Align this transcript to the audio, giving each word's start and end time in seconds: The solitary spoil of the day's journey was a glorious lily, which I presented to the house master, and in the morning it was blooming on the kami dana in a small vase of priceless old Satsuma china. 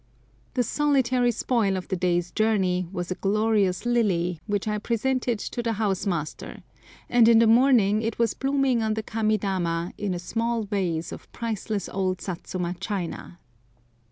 The 0.55 0.63
solitary 0.63 1.29
spoil 1.29 1.77
of 1.77 1.89
the 1.89 1.95
day's 1.95 2.31
journey 2.31 2.87
was 2.91 3.11
a 3.11 3.21
glorious 3.21 3.85
lily, 3.85 4.39
which 4.47 4.67
I 4.67 4.79
presented 4.79 5.37
to 5.37 5.61
the 5.61 5.73
house 5.73 6.07
master, 6.07 6.63
and 7.07 7.27
in 7.27 7.37
the 7.37 7.45
morning 7.45 8.01
it 8.01 8.17
was 8.17 8.33
blooming 8.33 8.81
on 8.81 8.95
the 8.95 9.03
kami 9.03 9.37
dana 9.37 9.93
in 9.99 10.15
a 10.15 10.17
small 10.17 10.63
vase 10.63 11.11
of 11.11 11.31
priceless 11.31 11.87
old 11.87 12.19
Satsuma 12.19 12.73
china. 12.79 13.37